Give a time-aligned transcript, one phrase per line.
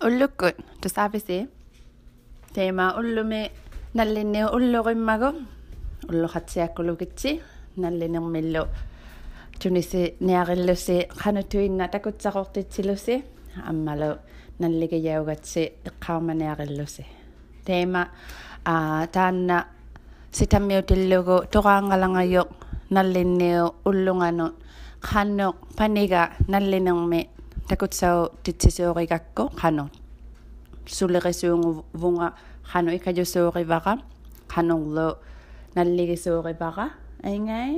[0.00, 0.46] уллукку
[0.82, 1.48] тусаафиси
[2.54, 3.50] тема уллуми
[3.94, 5.28] наллинни уллуриммагу
[6.08, 7.40] уллухатсиаккулукитси
[7.76, 8.68] наллинермиллу
[9.58, 13.24] туниси ниариллуси канатуинна такутсақортитсилуси
[13.66, 14.18] аммалу
[14.58, 17.06] наллигияугатси иққарманиариллуси
[17.64, 18.08] тема
[18.64, 19.66] а таанна
[20.30, 22.42] ситаммиутиллугу тораангалангайо
[22.90, 24.52] наллинниу уллунгану
[25.00, 27.30] канно панига наллинерми
[27.68, 29.84] takutsau titsisoorigakko qano
[30.96, 32.28] sulerisuunguvunga
[32.70, 33.92] qano ikajusooqivaqa
[34.52, 35.08] qanorlu
[35.76, 36.84] nalligisuuqivaqa
[37.28, 37.72] aingai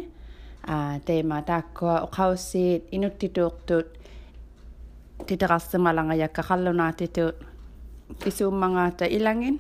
[0.69, 0.71] a
[1.07, 3.87] teema taakkua oqaussiit inuttituuqtut
[5.27, 7.37] titeqarsimalangayakkakarlunaatituut
[8.25, 9.57] pisuummangaata ilangin.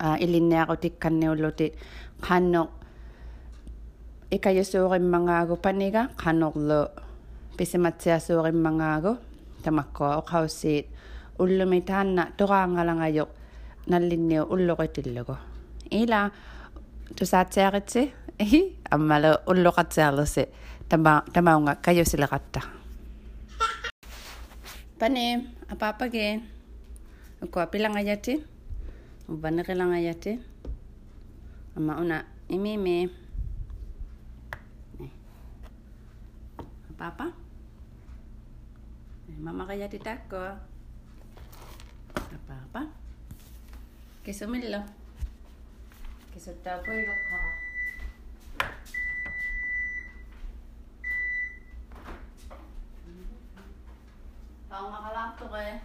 [0.00, 1.72] A ilinniaqutikkannniullutit
[2.26, 2.70] qannoq
[4.36, 6.80] ikajasuuqimmangaagupaniga qanorlu
[7.56, 9.16] pisimatsia surim mangago
[9.62, 10.86] tamakko oqaussiit
[11.38, 13.30] ullumi taanna toqaangalangayoq
[13.90, 15.36] nallinniu ulloqitillugu
[15.90, 16.30] ila
[17.18, 18.02] tusaatsiaqitsi
[18.44, 20.44] ihi ammala ulloqatsiarlusi
[20.88, 22.60] tama tamaunga kayusileqatta
[24.98, 25.38] panim
[25.72, 26.42] apapagin
[27.44, 28.34] ukua pilangayati
[29.28, 30.32] uvaneqilangayati
[31.76, 33.24] amma una imimi
[37.04, 37.43] Papa?
[39.42, 40.54] mamakaya ti tako
[42.14, 42.86] apa-apa
[44.22, 44.82] kisumilo
[46.30, 47.64] kisutapoy lokha
[54.74, 55.78] Tao makalakto kaya.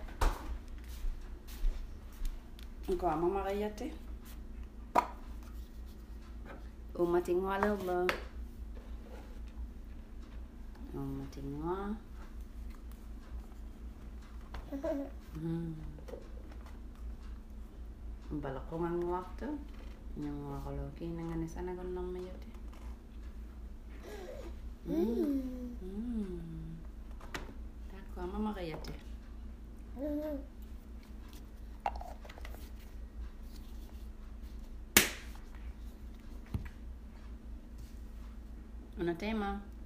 [2.89, 3.93] Ang kwa mamakayat eh.
[6.97, 8.09] Umating wala ba?
[10.97, 12.08] Umating wala.
[14.69, 15.73] Hmm.
[18.37, 19.49] Balak ko nga waktu.
[20.21, 22.49] Yung mga kaloki nangan sana ko nang mayute.
[24.85, 25.73] Hmm.
[25.81, 26.77] Hmm.
[27.89, 28.93] Tako mama kayate.
[38.99, 39.78] Una tema.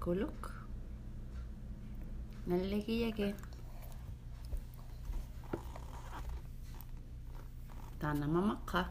[0.00, 0.48] Akulok.
[2.48, 3.36] Nalligiyage.
[8.00, 8.88] Tana mamakka.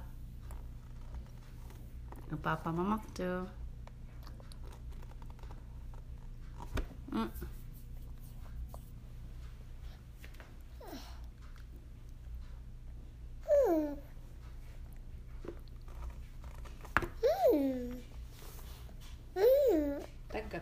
[2.29, 3.41] Apa-apa mamak tuh.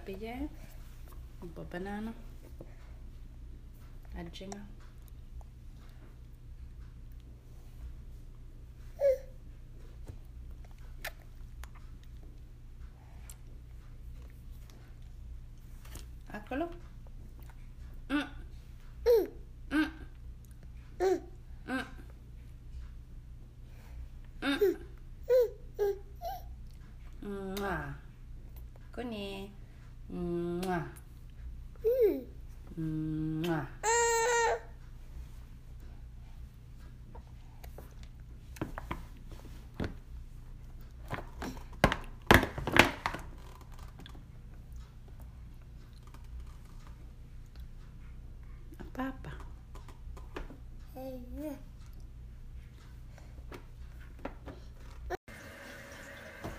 [0.07, 0.47] papaya,
[1.69, 2.13] banana,
[4.17, 4.76] a ginger.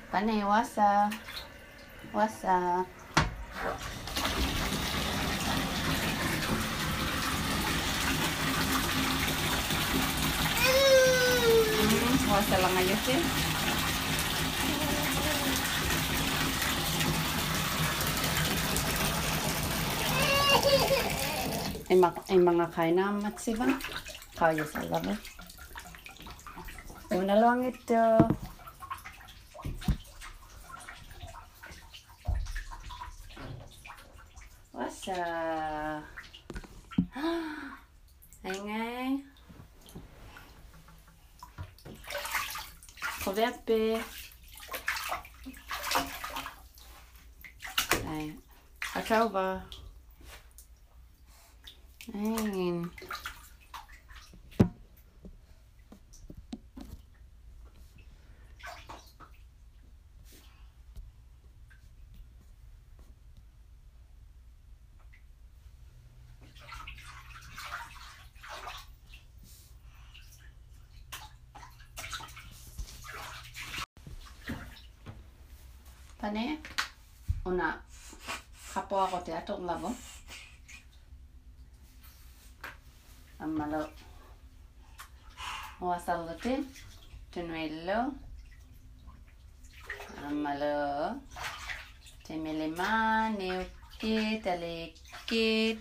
[0.08, 1.12] Pane, wasa.
[2.16, 2.80] Wasa.
[11.76, 13.20] Hmm, wasa lang ayo sih.
[22.32, 23.68] Ay, mga kainamat si ba?
[24.40, 25.12] Kaya sa labi.
[27.12, 28.24] Una lang ito.
[35.08, 36.02] chờ
[38.42, 39.22] anh ấy
[43.24, 44.02] có vẻ bê
[48.04, 48.32] này
[48.94, 49.62] ở trâu vào
[77.44, 77.80] una
[78.74, 79.88] kapwa ko te atong labo.
[83.40, 83.88] Ammalo.
[85.80, 86.54] Wasalluti.
[87.32, 88.12] Tunwello.
[90.26, 91.16] Ammalo.
[92.24, 95.80] Temilima, niukit, alikit.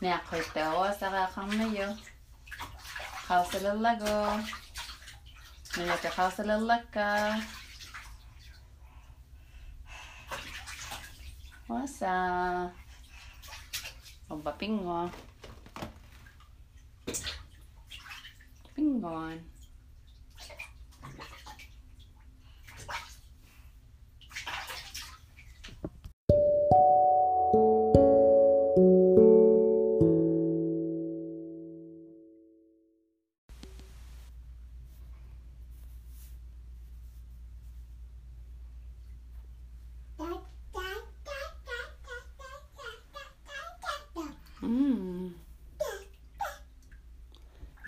[0.00, 1.96] Niakwitawa sa kakamayo.
[3.24, 4.36] Kausalalago.
[5.76, 7.40] Nilata kausalalaka.
[11.68, 12.68] Wasa.
[14.28, 15.08] Oba pingo.
[18.76, 19.53] Pingon.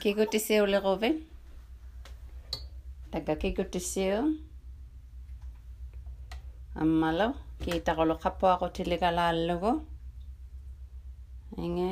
[0.06, 1.08] ke gote seo le gobe.
[3.12, 4.20] Taka ke gote seo
[6.82, 7.26] ammalo
[7.62, 9.72] ke tagolo kgapo wa go thelekala lelogo
[11.62, 11.90] enge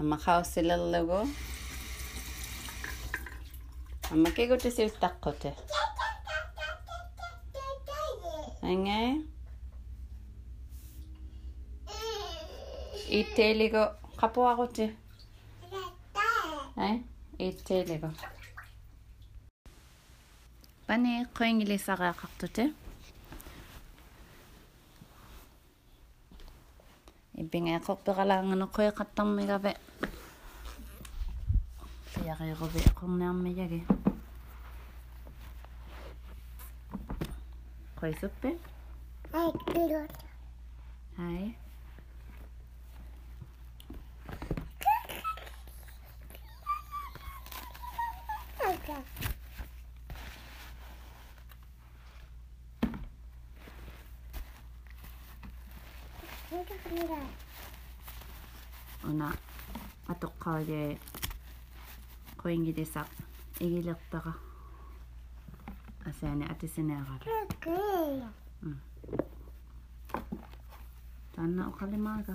[0.00, 1.20] ama kgaose le lelogo
[4.12, 5.50] ama ke gote seo stakgote
[8.70, 9.00] enge?
[13.18, 13.20] E
[17.48, 18.10] التالبة
[20.88, 22.72] بني قوينجلي صغا قطتي
[27.40, 29.72] иббингаа эқорпеқалаангана қуиқаттармигаве
[32.12, 33.80] пиарируви эқорниармияги
[38.00, 38.50] қуисуппи
[41.28, 41.56] ай
[48.78, 49.04] ちゃん。
[59.08, 59.32] una
[60.08, 60.98] atok ka de
[62.36, 63.02] ko ingi de sa
[63.60, 64.34] igi lakta ka
[66.08, 67.14] asane ati sene ka
[71.34, 72.34] tanna o kalima ka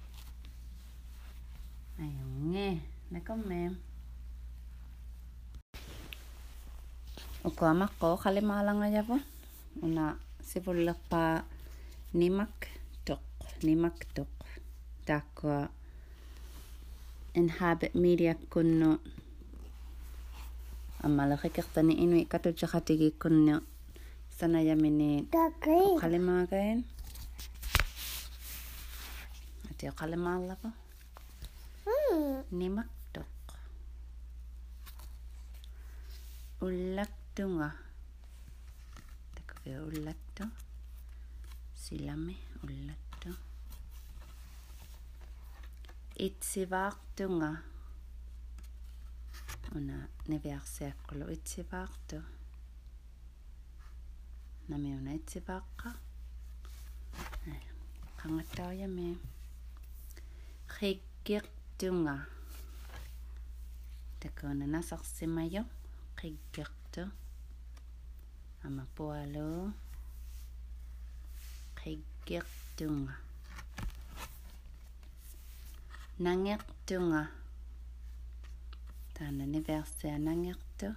[3.21, 3.77] Nakamem.
[7.45, 8.17] Uko amak ko.
[8.17, 9.21] Kalimalang aja po.
[9.85, 11.45] Una sipulak pa
[12.17, 12.65] nimak
[13.05, 13.21] tok.
[13.61, 14.25] Nimak tok.
[15.05, 15.69] Takwa
[17.37, 18.97] inhabit media kunno.
[21.05, 23.61] Amalaki kaktani inu ikatu jakatigi kunno.
[24.33, 25.29] Sana yamini
[26.01, 26.89] kalimagain.
[29.69, 30.73] Ati kalimala po.
[32.49, 32.89] Nimak tok.
[32.89, 33.00] Ulak tunga.
[36.61, 37.71] ullattunga.
[39.35, 40.43] Takového ullattu.
[41.75, 43.29] Silami ullattu.
[46.19, 47.57] Itsivartunga.
[49.75, 52.21] On a neversiakolo itsivartu.
[54.67, 55.91] Nami on itsivakka.
[58.15, 59.19] Kangattaajami.
[60.81, 62.17] Rikkirtunga.
[64.19, 65.80] Tako on nasarsimajo.
[66.21, 67.03] qiggerta
[68.65, 69.73] ama pualo
[71.79, 73.15] qiggertunga
[76.21, 77.33] nangertunga.
[79.13, 80.93] Tana niversea nangertu.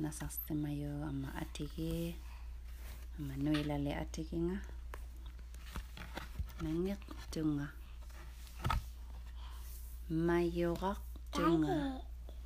[0.00, 2.16] Nasarsimayo ama atigi,
[3.18, 4.58] ama nuilale atiginga.
[6.62, 7.68] Nangertunga.
[10.10, 12.00] Majorartunga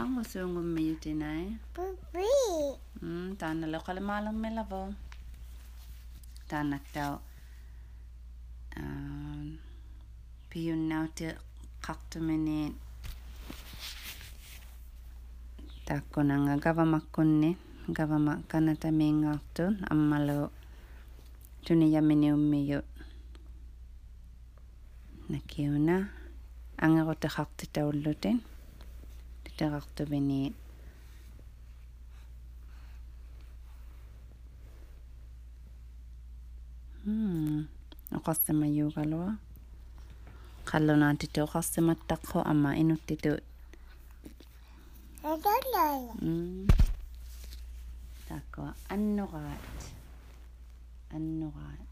[0.00, 1.42] Ангусуунгуммиутинаа.
[1.74, 2.26] Пупи.
[3.00, 4.80] Мм, таана лоқалемаалермилаво.
[6.50, 7.20] Таанаттаа
[8.76, 9.24] аа
[10.50, 11.28] пиуннаути
[11.86, 12.74] қартумини
[15.86, 17.50] таккунанга гавамаккунни
[17.88, 20.50] гавама канатамиингаартун аммалу
[21.66, 22.86] тунияаминиуммиют
[25.28, 25.96] накиуна
[26.84, 28.36] ангерутеқартитауллутин
[29.58, 30.52] der بني.
[37.06, 37.68] Benet.
[38.12, 39.30] أقسم يوغلوا
[40.66, 43.36] خلونا تتو قسم التقو أما إنو تتو.
[45.22, 46.68] Hmm.
[48.28, 48.72] تقوى.
[48.92, 49.80] النغات.
[51.14, 51.88] النغات.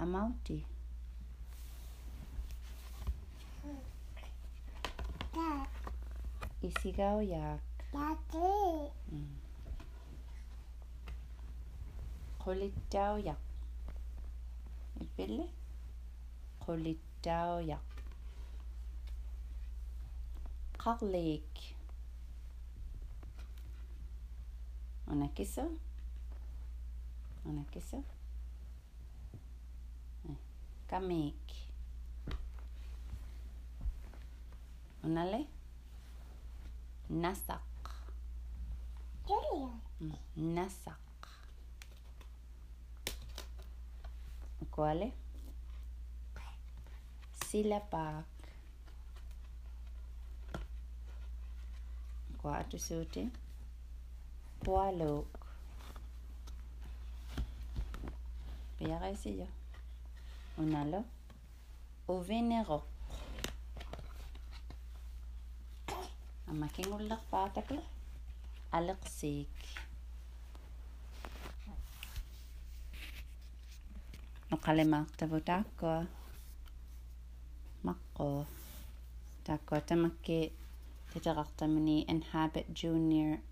[0.00, 0.64] أموتي
[5.34, 5.68] Dad.
[5.68, 5.75] Hmm.
[6.62, 7.60] Isigaw yak.
[7.92, 8.92] Dati.
[9.12, 9.36] Mm.
[12.38, 13.40] Kulitaw yak.
[15.00, 15.46] Ipili?
[16.60, 17.84] Kulitaw yak.
[20.78, 21.76] Kaglik.
[25.08, 25.62] On a que ça?
[27.44, 27.80] On a que?
[30.88, 31.34] Kamik.
[32.28, 32.34] Eh,
[35.04, 35.46] On allait?
[37.10, 37.60] Nasak.
[40.36, 40.98] Nasak.
[44.70, 45.06] Quoi le?
[47.46, 48.24] Silapak.
[52.38, 53.18] Quoi tu sautes?
[54.60, 55.26] Poilok.
[58.78, 59.38] Bien réussi,
[60.58, 61.02] On a là.
[62.08, 62.95] Au vénéroc.
[66.46, 67.82] Amaking ulak pa takla.
[68.70, 69.50] Alaksik.
[74.46, 76.06] No kalimak tabo tako.
[77.82, 78.46] Mako.
[79.42, 80.54] Tako tamaki.
[82.06, 83.42] Inhabit junior.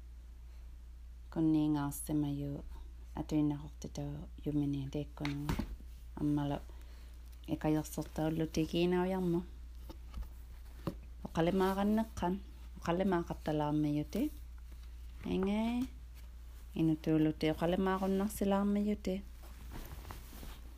[1.34, 2.62] Kuning ang simayo.
[3.18, 3.34] Ato
[4.46, 4.86] yumini.
[4.86, 5.50] Deko nung.
[6.14, 6.62] Amalo.
[7.50, 9.40] Ikayok sotaw lutikinaw yan mo.
[11.34, 11.98] Kalimakan
[12.84, 14.22] qale maaqattalaarmiyuti
[15.32, 15.60] anga
[16.80, 19.14] inutuuluti qalemaaqunnersilaarmiyuti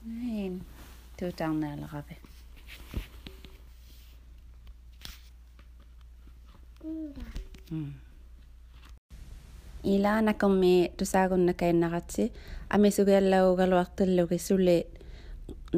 [0.04, 0.54] niin
[1.18, 2.16] tuutaarnaalaqavi
[7.70, 7.92] mm.
[9.84, 12.32] ila nakommi tusaagunnakainnaratsi
[12.70, 14.86] ami sugiallaugaluartillugi sulit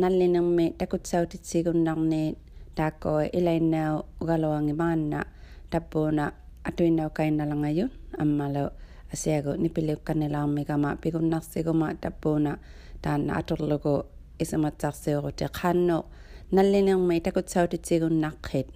[0.01, 2.39] nallinermi takutsautit sigunnarniit
[2.75, 5.25] taakko ilainnaau ugaluangi maanna.
[5.73, 6.25] dabbona
[6.69, 8.65] atuina kaina langayun ammalo
[9.13, 12.53] asiago nipileu kanelaarmigama pigunnarsiguma dabbona
[13.03, 13.95] taanna atorlugu
[14.43, 15.99] исаматсаарсиорути қаанно
[16.57, 18.69] наллинермай такутсаутитсигуннарқит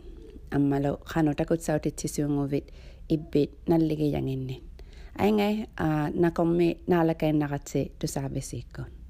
[0.57, 2.67] аммало қаано такутсаутитсисуунгувит
[3.15, 4.63] иббит наллигиянginnin
[5.17, 9.02] аингай а накомми наалакаиннарати тусаависииккун